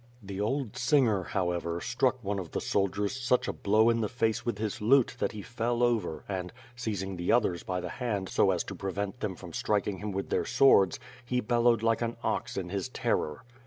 The 0.23 0.41
old 0.41 0.77
singer, 0.77 1.21
however, 1.21 1.79
struck 1.79 2.23
one 2.23 2.39
of 2.39 2.49
the 2.49 2.59
soldiers 2.59 3.15
such 3.21 3.47
a 3.47 3.53
blow 3.53 3.87
in 3.91 4.01
the 4.01 4.09
face 4.09 4.43
with 4.43 4.57
his 4.57 4.81
lute 4.81 5.15
that 5.19 5.33
he 5.33 5.43
fell 5.43 5.83
over 5.83 6.23
and, 6.27 6.51
seizing 6.75 7.17
the 7.17 7.31
others 7.31 7.61
by 7.61 7.81
the 7.81 7.89
hand 7.89 8.27
so 8.27 8.49
as 8.49 8.63
to 8.63 8.73
prevent 8.75 9.19
them 9.19 9.35
from 9.35 9.53
striking 9.53 9.99
him 9.99 10.11
with 10.11 10.29
their 10.31 10.43
swords, 10.43 10.99
he 11.23 11.39
bellowed 11.39 11.83
like 11.83 12.01
an 12.01 12.17
ox 12.23 12.57
in 12.57 12.69
his 12.69 12.89
terror. 12.89 13.43